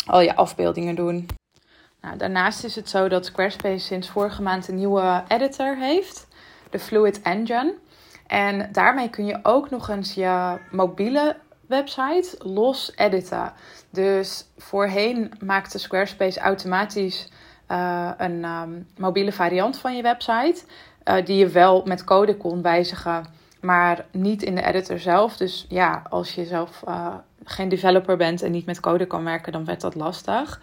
al 0.06 0.20
je 0.20 0.36
afbeeldingen 0.36 0.94
doen. 0.94 1.26
Nou, 2.00 2.16
daarnaast 2.16 2.64
is 2.64 2.76
het 2.76 2.88
zo 2.88 3.08
dat 3.08 3.26
Squarespace 3.26 3.84
sinds 3.84 4.08
vorige 4.08 4.42
maand 4.42 4.68
een 4.68 4.74
nieuwe 4.74 5.22
editor 5.28 5.76
heeft, 5.76 6.26
de 6.70 6.78
Fluid 6.78 7.22
Engine. 7.22 7.74
En 8.26 8.68
daarmee 8.72 9.10
kun 9.10 9.26
je 9.26 9.38
ook 9.42 9.70
nog 9.70 9.88
eens 9.88 10.14
je 10.14 10.58
mobiele 10.70 11.36
website 11.66 12.36
los 12.38 12.92
editen. 12.96 13.52
Dus 13.90 14.46
voorheen 14.56 15.32
maakte 15.44 15.78
Squarespace 15.78 16.40
automatisch 16.40 17.28
uh, 17.68 18.10
een 18.16 18.44
um, 18.44 18.86
mobiele 18.98 19.32
variant 19.32 19.78
van 19.78 19.96
je 19.96 20.02
website, 20.02 20.62
uh, 21.04 21.24
die 21.24 21.36
je 21.36 21.48
wel 21.48 21.82
met 21.84 22.04
code 22.04 22.36
kon 22.36 22.62
wijzigen, 22.62 23.26
maar 23.60 24.04
niet 24.10 24.42
in 24.42 24.54
de 24.54 24.62
editor 24.62 24.98
zelf. 24.98 25.36
Dus 25.36 25.66
ja, 25.68 26.02
als 26.08 26.34
je 26.34 26.44
zelf 26.44 26.82
uh, 26.88 27.14
geen 27.44 27.68
developer 27.68 28.16
bent 28.16 28.42
en 28.42 28.50
niet 28.50 28.66
met 28.66 28.80
code 28.80 29.06
kan 29.06 29.24
werken, 29.24 29.52
dan 29.52 29.64
werd 29.64 29.80
dat 29.80 29.94
lastig. 29.94 30.60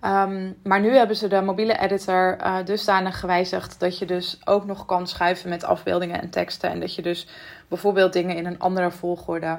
Ehm, 0.00 0.52
maar 0.62 0.80
nu 0.80 0.96
hebben 0.96 1.16
ze 1.16 1.28
de 1.28 1.40
mobiele 1.40 1.78
editor 1.78 2.36
uh, 2.40 2.56
dusdanig 2.64 3.20
gewijzigd 3.20 3.80
dat 3.80 3.98
je 3.98 4.06
dus 4.06 4.40
ook 4.44 4.64
nog 4.64 4.86
kan 4.86 5.06
schuiven 5.06 5.48
met 5.48 5.64
afbeeldingen 5.64 6.20
en 6.20 6.30
teksten. 6.30 6.70
En 6.70 6.80
dat 6.80 6.94
je 6.94 7.02
dus 7.02 7.28
bijvoorbeeld 7.68 8.12
dingen 8.12 8.36
in 8.36 8.46
een 8.46 8.58
andere 8.58 8.90
volgorde 8.90 9.58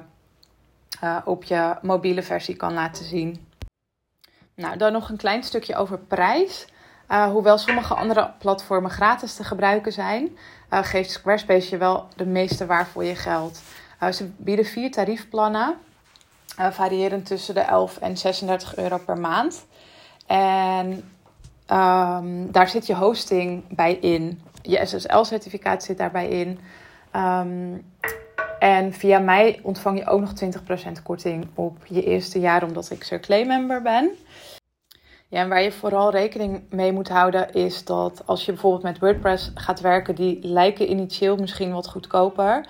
uh, 1.03 1.17
op 1.25 1.43
je 1.43 1.75
mobiele 1.81 2.24
versie 2.24 2.55
kan 2.55 2.74
laten 2.74 3.05
zien. 3.05 3.48
Nou, 4.55 4.77
dan 4.77 4.91
nog 4.91 5.10
een 5.10 5.17
klein 5.17 5.43
stukje 5.43 5.75
over 5.75 5.98
prijs. 5.98 6.67
Uh, 7.10 7.25
hoewel 7.31 7.57
sommige 7.57 7.93
andere 7.93 8.31
platformen 8.39 8.91
gratis 8.91 9.36
te 9.36 9.43
gebruiken 9.43 9.91
zijn, 9.91 10.38
geeft 10.69 11.12
Squarespace 11.12 11.69
je 11.69 11.77
wel 11.77 12.07
de 12.15 12.25
meeste 12.25 12.65
waar 12.65 12.88
voor 12.88 13.03
je 13.03 13.15
geld. 13.15 13.62
ze 14.13 14.29
bieden 14.38 14.65
vier 14.65 14.91
tariefplannen, 14.91 15.75
variërend 16.71 17.25
tussen 17.25 17.53
de 17.53 17.60
11 17.60 17.98
en 17.98 18.17
36 18.17 18.75
euro 18.75 18.98
per 18.98 19.17
maand. 19.17 19.65
En 20.31 20.88
um, 21.67 22.51
daar 22.51 22.69
zit 22.69 22.88
je 22.88 22.95
hosting 22.95 23.63
bij 23.75 23.93
in. 23.93 24.41
Je 24.61 24.85
SSL-certificaat 24.85 25.83
zit 25.83 25.97
daarbij 25.97 26.27
in. 26.27 26.59
Um, 27.15 27.85
en 28.59 28.93
via 28.93 29.19
mij 29.19 29.59
ontvang 29.63 30.00
je 30.00 30.07
ook 30.07 30.19
nog 30.19 30.33
20% 31.00 31.03
korting 31.03 31.47
op 31.53 31.77
je 31.85 32.03
eerste 32.03 32.39
jaar, 32.39 32.63
omdat 32.63 32.89
ik 32.91 33.03
Circle 33.03 33.45
member 33.45 33.81
ben. 33.81 34.09
Ja, 35.27 35.39
en 35.39 35.50
waar 35.50 35.61
je 35.61 35.71
vooral 35.71 36.11
rekening 36.11 36.63
mee 36.69 36.91
moet 36.91 37.09
houden 37.09 37.53
is 37.53 37.85
dat 37.85 38.23
als 38.25 38.45
je 38.45 38.51
bijvoorbeeld 38.51 38.83
met 38.83 39.00
WordPress 39.00 39.51
gaat 39.55 39.79
werken, 39.79 40.15
die 40.15 40.39
lijken 40.41 40.89
initieel 40.89 41.35
misschien 41.35 41.73
wat 41.73 41.89
goedkoper. 41.89 42.67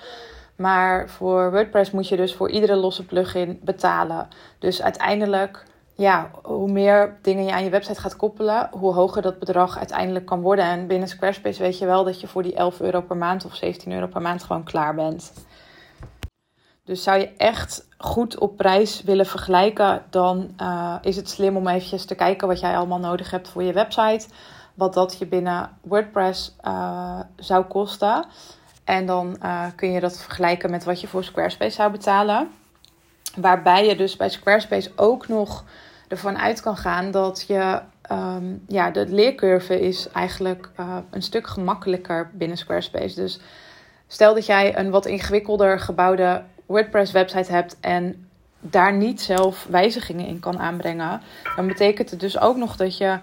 Maar 0.56 1.10
voor 1.10 1.51
WordPress 1.51 1.91
moet 1.91 2.08
je 2.08 2.15
dus 2.15 2.36
voor 2.36 2.50
iedere 2.50 2.75
losse 2.75 3.06
plugin 3.06 3.60
betalen. 3.63 4.27
Dus 4.60 4.82
uiteindelijk 4.82 5.70
ja, 5.96 6.32
hoe 6.44 6.72
meer 6.72 7.18
dingen 7.22 7.46
je 7.46 7.52
aan 7.52 7.64
je 7.64 7.70
website 7.70 8.02
gaat 8.02 8.16
koppelen, 8.16 8.70
hoe 8.72 8.94
hoger 8.94 9.22
dat 9.22 9.40
bedrag 9.40 9.78
uiteindelijk 9.78 10.26
kan 10.26 10.42
worden. 10.42 10.66
En 10.66 10.88
binnen 10.88 11.08
Squarespace 11.08 11.62
weet 11.62 11.78
je 11.78 11.86
wel 11.86 12.04
dat 12.04 12.22
je 12.22 12.28
voor 12.28 12.44
die 12.44 12.56
11 12.56 12.80
euro 12.80 13.02
per 13.02 13.18
maand 13.18 13.46
of 13.46 13.56
17 13.56 13.92
euro 13.92 14.08
per 14.08 14.22
maand 14.22 14.44
gewoon 14.44 14.64
klaar 14.64 14.96
bent. 14.96 15.34
Dus 16.84 17.04
zou 17.04 17.20
je 17.20 17.34
echt 17.38 17.88
goed 17.98 18.38
op 18.38 18.58
prijs 18.58 19.04
willen 19.04 19.26
vergelijken, 19.26 20.04
dan 20.10 20.54
uh, 20.62 20.96
is 21.02 21.16
het 21.16 21.30
slim 21.30 21.58
om 21.58 21.68
eventjes 21.68 22.06
te 22.06 22.16
kijken 22.16 22.48
wat 22.48 22.60
jij 22.60 22.78
allemaal 22.78 23.00
nodig 23.00 23.32
hebt 23.32 23.50
voor 23.50 23.64
je 23.64 23.74
website. 23.74 24.28
Wat 24.74 24.94
dat 24.94 25.18
je 25.20 25.28
binnen 25.28 25.78
WordPress 25.82 26.56
uh, 26.68 27.20
zou 27.36 27.64
kosten. 27.64 28.26
En 28.84 29.06
dan 29.06 29.38
uh, 29.44 29.66
kun 29.76 29.92
je 29.92 30.00
dat 30.00 30.22
vergelijken 30.22 30.72
met 30.72 30.84
wat 30.84 31.02
je 31.02 31.08
voor 31.08 31.24
Squarespace 31.24 31.76
zou 31.76 31.92
betalen. 31.92 32.50
Waarbij 33.36 33.88
je 33.88 33.96
dus 33.96 34.16
bij 34.16 34.30
Squarespace 34.30 34.92
ook 34.96 35.28
nog 35.28 35.64
ervan 36.08 36.38
uit 36.38 36.62
kan 36.62 36.78
gaan 36.78 37.12
dat 37.12 37.44
je, 37.48 37.80
um, 38.12 38.64
ja, 38.68 38.92
de 38.92 39.08
leercurve 39.08 39.80
is 39.80 40.10
eigenlijk 40.10 40.70
uh, 40.80 40.98
een 41.10 41.22
stuk 41.22 41.48
gemakkelijker 41.48 42.30
binnen 42.34 42.58
Squarespace. 42.58 43.16
Dus 43.16 43.40
stel 44.08 44.34
dat 44.34 44.46
jij 44.46 44.78
een 44.78 44.90
wat 44.90 45.06
ingewikkelder 45.06 45.80
gebouwde 45.80 46.44
WordPress 46.66 47.12
website 47.12 47.52
hebt 47.52 47.78
en 47.80 48.28
daar 48.60 48.94
niet 48.94 49.22
zelf 49.22 49.68
wijzigingen 49.70 50.26
in 50.26 50.40
kan 50.40 50.60
aanbrengen, 50.60 51.22
dan 51.56 51.68
betekent 51.68 52.10
het 52.10 52.20
dus 52.20 52.40
ook 52.40 52.58
nog 52.58 52.76
dat 52.76 52.98
je 52.98 53.20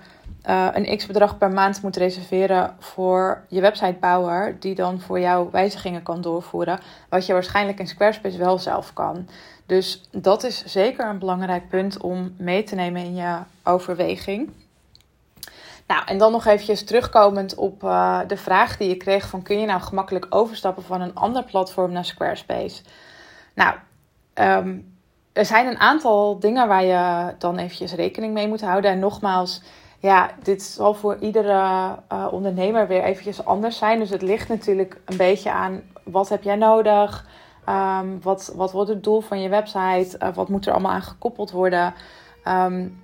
uh, 0.48 0.68
een 0.72 0.96
x 0.96 1.06
bedrag 1.06 1.38
per 1.38 1.50
maand 1.50 1.82
moet 1.82 1.96
reserveren 1.96 2.76
voor 2.78 3.44
je 3.48 3.60
websitebouwer, 3.60 4.56
die 4.60 4.74
dan 4.74 5.00
voor 5.00 5.20
jou 5.20 5.48
wijzigingen 5.52 6.02
kan 6.02 6.20
doorvoeren, 6.20 6.80
wat 7.08 7.26
je 7.26 7.32
waarschijnlijk 7.32 7.78
in 7.78 7.86
Squarespace 7.86 8.38
wel 8.38 8.58
zelf 8.58 8.92
kan. 8.92 9.28
Dus 9.66 10.08
dat 10.10 10.44
is 10.44 10.64
zeker 10.64 11.08
een 11.08 11.18
belangrijk 11.18 11.68
punt 11.68 12.00
om 12.00 12.34
mee 12.36 12.62
te 12.62 12.74
nemen 12.74 13.02
in 13.02 13.14
je 13.14 13.36
overweging. 13.64 14.50
Nou, 15.86 16.02
en 16.06 16.18
dan 16.18 16.32
nog 16.32 16.46
eventjes 16.46 16.84
terugkomend 16.84 17.54
op 17.54 17.82
uh, 17.82 18.20
de 18.26 18.36
vraag 18.36 18.76
die 18.76 18.88
je 18.88 18.96
kreeg 18.96 19.28
van 19.28 19.42
kun 19.42 19.60
je 19.60 19.66
nou 19.66 19.80
gemakkelijk 19.80 20.26
overstappen 20.30 20.82
van 20.82 21.00
een 21.00 21.14
ander 21.14 21.44
platform 21.44 21.92
naar 21.92 22.04
Squarespace? 22.04 22.82
Nou, 23.54 23.74
um, 24.34 24.96
er 25.32 25.44
zijn 25.44 25.66
een 25.66 25.78
aantal 25.78 26.38
dingen 26.38 26.68
waar 26.68 26.84
je 26.84 27.34
dan 27.38 27.58
eventjes 27.58 27.92
rekening 27.92 28.34
mee 28.34 28.48
moet 28.48 28.60
houden. 28.60 28.90
En 28.90 28.98
nogmaals, 28.98 29.62
ja, 29.98 30.30
dit 30.42 30.62
zal 30.62 30.94
voor 30.94 31.16
iedere 31.20 31.96
uh, 32.12 32.28
ondernemer 32.30 32.86
weer 32.86 33.02
eventjes 33.02 33.44
anders 33.44 33.78
zijn. 33.78 33.98
Dus 33.98 34.10
het 34.10 34.22
ligt 34.22 34.48
natuurlijk 34.48 35.00
een 35.04 35.16
beetje 35.16 35.52
aan 35.52 35.82
wat 36.02 36.28
heb 36.28 36.42
jij 36.42 36.56
nodig? 36.56 37.26
Um, 37.68 38.22
wat, 38.22 38.52
wat 38.56 38.72
wordt 38.72 38.90
het 38.90 39.04
doel 39.04 39.20
van 39.20 39.40
je 39.40 39.48
website? 39.48 40.16
Uh, 40.22 40.34
wat 40.34 40.48
moet 40.48 40.66
er 40.66 40.72
allemaal 40.72 40.92
aan 40.92 41.02
gekoppeld 41.02 41.50
worden? 41.50 41.94
Um, 42.48 43.02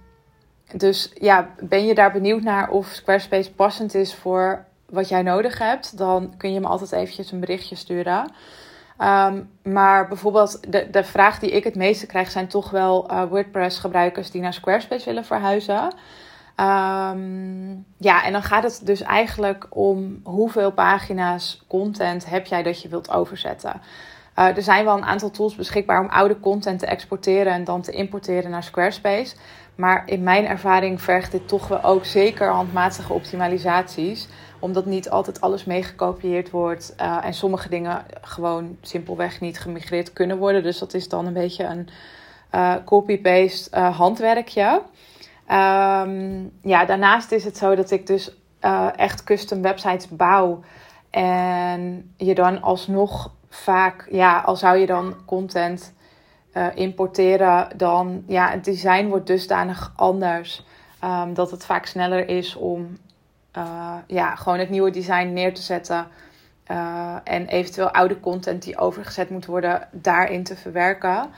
dus 0.74 1.10
ja, 1.14 1.48
ben 1.60 1.86
je 1.86 1.94
daar 1.94 2.12
benieuwd 2.12 2.42
naar 2.42 2.70
of 2.70 2.86
Squarespace 2.86 3.52
passend 3.52 3.94
is 3.94 4.14
voor 4.14 4.64
wat 4.88 5.08
jij 5.08 5.22
nodig 5.22 5.58
hebt? 5.58 5.98
Dan 5.98 6.34
kun 6.36 6.52
je 6.52 6.60
me 6.60 6.66
altijd 6.66 6.92
eventjes 6.92 7.32
een 7.32 7.40
berichtje 7.40 7.76
sturen. 7.76 8.32
Um, 8.98 9.50
maar 9.62 10.08
bijvoorbeeld 10.08 10.72
de, 10.72 10.90
de 10.90 11.04
vraag 11.04 11.38
die 11.38 11.50
ik 11.50 11.64
het 11.64 11.74
meeste 11.74 12.06
krijg 12.06 12.30
zijn 12.30 12.48
toch 12.48 12.70
wel 12.70 13.10
uh, 13.10 13.22
WordPress 13.24 13.78
gebruikers 13.78 14.30
die 14.30 14.40
naar 14.40 14.54
Squarespace 14.54 15.04
willen 15.04 15.24
verhuizen. 15.24 15.94
Um, 16.60 17.86
ja, 17.96 18.24
en 18.24 18.32
dan 18.32 18.42
gaat 18.42 18.62
het 18.62 18.80
dus 18.84 19.02
eigenlijk 19.02 19.66
om 19.68 20.20
hoeveel 20.24 20.72
pagina's 20.72 21.64
content 21.68 22.26
heb 22.26 22.46
jij 22.46 22.62
dat 22.62 22.82
je 22.82 22.88
wilt 22.88 23.10
overzetten. 23.10 23.80
Uh, 24.38 24.56
er 24.56 24.62
zijn 24.62 24.84
wel 24.84 24.96
een 24.96 25.04
aantal 25.04 25.30
tools 25.30 25.54
beschikbaar 25.54 26.00
om 26.00 26.08
oude 26.08 26.40
content 26.40 26.78
te 26.78 26.86
exporteren 26.86 27.52
en 27.52 27.64
dan 27.64 27.82
te 27.82 27.92
importeren 27.92 28.50
naar 28.50 28.62
Squarespace. 28.62 29.36
Maar 29.74 30.02
in 30.06 30.22
mijn 30.22 30.46
ervaring 30.46 31.02
vergt 31.02 31.32
dit 31.32 31.48
toch 31.48 31.68
wel 31.68 31.82
ook 31.82 32.04
zeker 32.04 32.48
handmatige 32.48 33.12
optimalisaties. 33.12 34.28
Omdat 34.58 34.86
niet 34.86 35.10
altijd 35.10 35.40
alles 35.40 35.64
meegekopieerd 35.64 36.50
wordt 36.50 36.94
uh, 37.00 37.24
en 37.24 37.34
sommige 37.34 37.68
dingen 37.68 38.04
gewoon 38.20 38.76
simpelweg 38.80 39.40
niet 39.40 39.60
gemigreerd 39.60 40.12
kunnen 40.12 40.38
worden. 40.38 40.62
Dus 40.62 40.78
dat 40.78 40.94
is 40.94 41.08
dan 41.08 41.26
een 41.26 41.32
beetje 41.32 41.64
een 41.64 41.88
uh, 42.54 42.74
copy-paste 42.84 43.78
handwerkje. 43.78 44.82
Um, 45.50 46.52
ja, 46.62 46.84
daarnaast 46.84 47.32
is 47.32 47.44
het 47.44 47.56
zo 47.56 47.74
dat 47.74 47.90
ik 47.90 48.06
dus 48.06 48.36
echt 48.96 49.24
custom 49.24 49.62
websites 49.62 50.08
bouw. 50.08 50.62
En 51.10 52.12
je 52.16 52.34
dan 52.34 52.62
alsnog 52.62 53.32
vaak, 53.48 54.06
ja, 54.10 54.40
al 54.40 54.56
zou 54.56 54.76
je 54.76 54.86
dan 54.86 55.14
content 55.26 55.94
uh, 56.52 56.66
importeren, 56.74 57.68
dan 57.76 58.24
ja, 58.26 58.50
het 58.50 58.64
design 58.64 59.06
wordt 59.06 59.26
dusdanig 59.26 59.92
anders. 59.96 60.64
Um, 61.04 61.34
dat 61.34 61.50
het 61.50 61.64
vaak 61.64 61.86
sneller 61.86 62.28
is 62.28 62.54
om 62.54 62.98
uh, 63.56 63.94
ja, 64.06 64.34
gewoon 64.34 64.58
het 64.58 64.70
nieuwe 64.70 64.90
design 64.90 65.32
neer 65.32 65.54
te 65.54 65.62
zetten. 65.62 66.06
En 67.24 67.46
eventueel 67.46 67.90
oude 67.90 68.20
content 68.20 68.62
die 68.62 68.78
overgezet 68.78 69.30
moet 69.30 69.46
worden, 69.46 69.88
daarin 69.92 70.44
te 70.44 70.56
verwerken. 70.56 71.30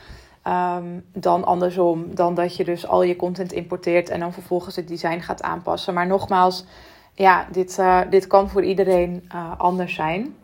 Um, 0.49 1.05
dan 1.13 1.45
andersom, 1.45 2.15
dan 2.15 2.35
dat 2.35 2.57
je 2.57 2.65
dus 2.65 2.87
al 2.87 3.03
je 3.03 3.17
content 3.17 3.53
importeert 3.53 4.09
en 4.09 4.21
dan 4.21 4.33
vervolgens 4.33 4.77
het 4.77 4.89
design 4.89 5.19
gaat 5.19 5.43
aanpassen. 5.43 5.95
Maar 5.95 6.07
nogmaals, 6.07 6.65
ja, 7.15 7.47
dit, 7.53 7.83
dit 8.11 8.27
kan 8.27 8.49
voor 8.49 8.65
iedereen 8.65 9.31
anders 9.57 9.95
zijn. 9.95 10.37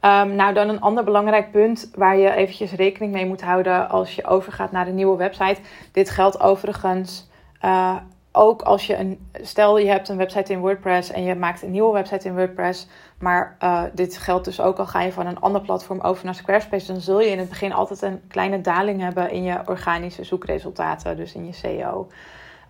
Um, 0.00 0.34
nou, 0.34 0.54
dan 0.54 0.68
een 0.68 0.80
ander 0.80 1.04
belangrijk 1.04 1.50
punt 1.50 1.90
waar 1.94 2.16
je 2.16 2.34
eventjes 2.34 2.72
rekening 2.72 3.12
mee 3.12 3.26
moet 3.26 3.42
houden 3.42 3.88
als 3.88 4.14
je 4.14 4.26
overgaat 4.26 4.72
naar 4.72 4.84
de 4.84 4.92
nieuwe 4.92 5.16
website. 5.16 5.60
Dit 5.92 6.10
geldt 6.10 6.40
overigens 6.40 7.28
uh, 7.64 7.96
ook 8.36 8.62
als 8.62 8.86
je 8.86 8.96
een. 8.96 9.28
Stel 9.32 9.78
je 9.78 9.88
hebt 9.88 10.08
een 10.08 10.16
website 10.16 10.52
in 10.52 10.60
WordPress 10.60 11.10
en 11.10 11.24
je 11.24 11.34
maakt 11.34 11.62
een 11.62 11.70
nieuwe 11.70 11.92
website 11.92 12.28
in 12.28 12.34
WordPress. 12.34 12.86
Maar 13.18 13.56
uh, 13.62 13.82
dit 13.92 14.16
geldt 14.16 14.44
dus 14.44 14.60
ook 14.60 14.78
al 14.78 14.86
ga 14.86 15.02
je 15.02 15.12
van 15.12 15.26
een 15.26 15.40
ander 15.40 15.60
platform 15.60 16.00
over 16.00 16.24
naar 16.24 16.34
Squarespace. 16.34 16.92
Dan 16.92 17.00
zul 17.00 17.20
je 17.20 17.30
in 17.30 17.38
het 17.38 17.48
begin 17.48 17.72
altijd 17.72 18.02
een 18.02 18.20
kleine 18.28 18.60
daling 18.60 19.00
hebben 19.00 19.30
in 19.30 19.42
je 19.42 19.60
organische 19.66 20.24
zoekresultaten, 20.24 21.16
dus 21.16 21.34
in 21.34 21.46
je 21.46 21.52
SEO. 21.52 22.08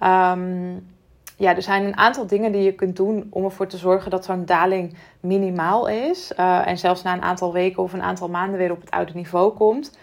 Um, 0.01 0.93
ja, 1.37 1.57
er 1.57 1.63
zijn 1.63 1.85
een 1.85 1.97
aantal 1.97 2.27
dingen 2.27 2.53
die 2.53 2.63
je 2.63 2.73
kunt 2.73 2.97
doen 2.97 3.27
om 3.31 3.45
ervoor 3.45 3.67
te 3.67 3.77
zorgen 3.77 4.11
dat 4.11 4.25
zo'n 4.25 4.45
daling 4.45 4.97
minimaal 5.21 5.89
is. 5.89 6.33
Uh, 6.37 6.67
en 6.67 6.79
zelfs 6.79 7.03
na 7.03 7.13
een 7.13 7.23
aantal 7.23 7.53
weken 7.53 7.83
of 7.83 7.93
een 7.93 8.03
aantal 8.03 8.29
maanden 8.29 8.59
weer 8.59 8.71
op 8.71 8.81
het 8.81 8.91
oude 8.91 9.13
niveau 9.15 9.53
komt. 9.53 9.99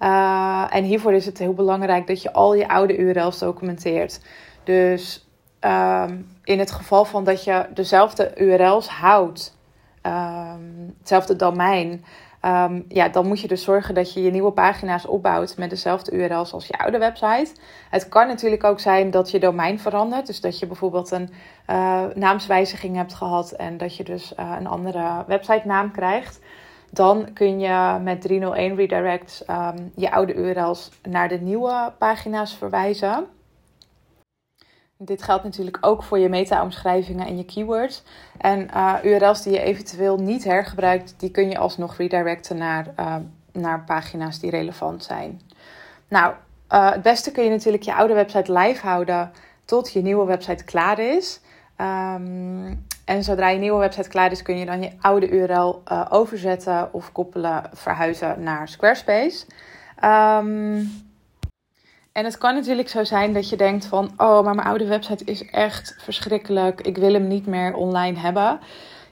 Uh, 0.00 0.66
en 0.70 0.84
hiervoor 0.84 1.12
is 1.12 1.26
het 1.26 1.38
heel 1.38 1.54
belangrijk 1.54 2.06
dat 2.06 2.22
je 2.22 2.32
al 2.32 2.54
je 2.54 2.68
oude 2.68 2.96
URL's 2.96 3.38
documenteert. 3.38 4.20
Dus 4.64 5.28
um, 5.60 6.36
in 6.44 6.58
het 6.58 6.70
geval 6.70 7.04
van 7.04 7.24
dat 7.24 7.44
je 7.44 7.66
dezelfde 7.74 8.32
URL's 8.36 8.88
houdt, 8.88 9.56
um, 10.02 10.94
hetzelfde 10.98 11.36
domein, 11.36 12.04
Um, 12.46 12.84
ja, 12.88 13.08
dan 13.08 13.26
moet 13.26 13.40
je 13.40 13.48
dus 13.48 13.64
zorgen 13.64 13.94
dat 13.94 14.12
je 14.12 14.22
je 14.22 14.30
nieuwe 14.30 14.50
pagina's 14.50 15.06
opbouwt 15.06 15.56
met 15.56 15.70
dezelfde 15.70 16.12
URL's 16.12 16.52
als 16.52 16.66
je 16.66 16.78
oude 16.78 16.98
website. 16.98 17.52
Het 17.90 18.08
kan 18.08 18.26
natuurlijk 18.26 18.64
ook 18.64 18.80
zijn 18.80 19.10
dat 19.10 19.30
je 19.30 19.38
domein 19.38 19.80
verandert. 19.80 20.26
Dus 20.26 20.40
dat 20.40 20.58
je 20.58 20.66
bijvoorbeeld 20.66 21.10
een 21.10 21.30
uh, 21.70 22.04
naamswijziging 22.14 22.96
hebt 22.96 23.14
gehad 23.14 23.50
en 23.50 23.76
dat 23.76 23.96
je 23.96 24.04
dus 24.04 24.32
uh, 24.40 24.56
een 24.58 24.66
andere 24.66 25.24
website 25.26 25.66
naam 25.66 25.90
krijgt. 25.90 26.40
Dan 26.90 27.32
kun 27.32 27.60
je 27.60 27.98
met 28.02 28.20
301 28.20 28.74
redirects 28.74 29.42
um, 29.50 29.92
je 29.94 30.12
oude 30.12 30.34
URL's 30.34 30.90
naar 31.02 31.28
de 31.28 31.38
nieuwe 31.40 31.92
pagina's 31.98 32.54
verwijzen. 32.54 33.26
Dit 34.98 35.22
geldt 35.22 35.44
natuurlijk 35.44 35.78
ook 35.80 36.02
voor 36.02 36.18
je 36.18 36.28
meta-omschrijvingen 36.28 37.26
en 37.26 37.36
je 37.36 37.44
keywords. 37.44 38.02
En 38.38 38.68
uh, 38.74 38.94
URL's 39.02 39.42
die 39.42 39.52
je 39.52 39.60
eventueel 39.60 40.16
niet 40.16 40.44
hergebruikt, 40.44 41.14
die 41.18 41.30
kun 41.30 41.48
je 41.48 41.58
alsnog 41.58 41.96
redirecten 41.96 42.56
naar, 42.56 42.86
uh, 43.00 43.16
naar 43.52 43.84
pagina's 43.84 44.38
die 44.38 44.50
relevant 44.50 45.04
zijn. 45.04 45.40
Nou, 46.08 46.34
uh, 46.70 46.90
het 46.90 47.02
beste 47.02 47.32
kun 47.32 47.44
je 47.44 47.50
natuurlijk 47.50 47.82
je 47.82 47.94
oude 47.94 48.14
website 48.14 48.52
live 48.52 48.86
houden 48.86 49.32
tot 49.64 49.92
je 49.92 50.02
nieuwe 50.02 50.26
website 50.26 50.64
klaar 50.64 50.98
is. 50.98 51.40
Um, 51.80 52.86
en 53.04 53.24
zodra 53.24 53.48
je 53.48 53.58
nieuwe 53.58 53.78
website 53.78 54.08
klaar 54.08 54.30
is, 54.30 54.42
kun 54.42 54.58
je 54.58 54.66
dan 54.66 54.82
je 54.82 54.90
oude 55.00 55.28
URL 55.28 55.82
overzetten 56.10 56.92
of 56.92 57.12
koppelen, 57.12 57.62
verhuizen 57.72 58.42
naar 58.42 58.68
Squarespace. 58.68 59.46
Um, 60.04 60.90
en 62.14 62.24
het 62.24 62.38
kan 62.38 62.54
natuurlijk 62.54 62.88
zo 62.88 63.04
zijn 63.04 63.32
dat 63.32 63.48
je 63.48 63.56
denkt 63.56 63.86
van, 63.86 64.10
oh, 64.16 64.44
maar 64.44 64.54
mijn 64.54 64.68
oude 64.68 64.86
website 64.86 65.24
is 65.24 65.50
echt 65.50 65.96
verschrikkelijk. 65.98 66.80
Ik 66.80 66.96
wil 66.96 67.12
hem 67.12 67.26
niet 67.26 67.46
meer 67.46 67.74
online 67.74 68.18
hebben. 68.18 68.60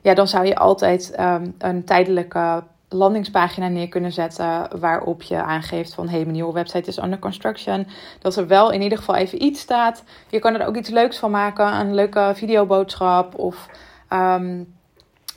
Ja, 0.01 0.15
dan 0.15 0.29
zou 0.29 0.47
je 0.47 0.57
altijd 0.57 1.21
um, 1.21 1.55
een 1.59 1.85
tijdelijke 1.85 2.63
landingspagina 2.89 3.69
neer 3.69 3.89
kunnen 3.89 4.13
zetten 4.13 4.81
waarop 4.81 5.23
je 5.23 5.43
aangeeft 5.43 5.95
van, 5.95 6.09
hey, 6.09 6.19
mijn 6.19 6.33
nieuwe 6.33 6.53
website 6.53 6.89
is 6.89 6.99
under 6.99 7.19
construction. 7.19 7.87
Dat 8.21 8.37
er 8.37 8.47
wel 8.47 8.71
in 8.71 8.83
ieder 8.83 8.99
geval 8.99 9.15
even 9.15 9.43
iets 9.43 9.61
staat. 9.61 10.05
Je 10.29 10.39
kan 10.39 10.55
er 10.55 10.67
ook 10.67 10.77
iets 10.77 10.91
leuks 10.91 11.19
van 11.19 11.31
maken, 11.31 11.75
een 11.75 11.95
leuke 11.95 12.33
videoboodschap 12.35 13.39
of... 13.39 13.69
Um, 14.13 14.81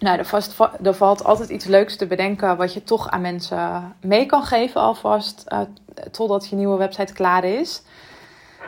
nou, 0.06 0.18
er, 0.20 0.70
er, 0.84 0.94
valt 0.94 1.24
altijd 1.24 1.50
iets 1.50 1.66
leuks 1.66 1.96
te 1.96 2.08
bedenken 2.08 2.58
wat 2.58 2.74
je 2.74 2.84
toch 2.84 3.10
aan 3.10 3.22
mensen 3.22 3.96
mee 4.02 4.26
kan 4.26 4.44
geven 4.44 4.82
alvast. 4.82 5.44
Uh, 5.48 5.60
totdat 6.12 6.50
je 6.50 6.56
nieuwe 6.56 6.78
website 6.78 7.14
klaar 7.14 7.44
is. 7.44 7.82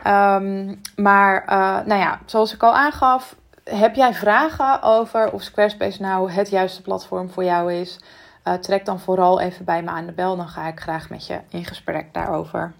Um, 0.08 0.82
maar 0.96 1.44
uh, 1.50 1.86
nou 1.86 2.02
ja, 2.02 2.20
zoals 2.26 2.54
ik 2.54 2.64
al 2.64 2.74
aangaf, 2.74 3.36
heb 3.64 3.96
jij 3.96 4.14
vragen 4.14 4.82
over 4.82 5.32
of 5.32 5.42
Squarespace 5.42 6.02
nou 6.02 6.32
het 6.32 6.50
juiste 6.50 6.82
platform 6.82 7.30
voor 7.30 7.44
jou 7.44 7.74
is? 7.74 8.00
Uh, 8.44 8.54
trek 8.54 8.86
dan 8.86 9.00
vooral 9.00 9.40
even 9.40 9.66
bij 9.66 9.84
me 9.84 9.90
aan 9.90 10.06
de 10.06 10.12
bel. 10.12 10.36
Dan 10.36 10.48
ga 10.48 10.68
ik 10.68 10.80
graag 10.80 11.10
met 11.10 11.28
je 11.28 11.40
in 11.50 11.66
gesprek 11.66 12.14
daarover. 12.14 12.74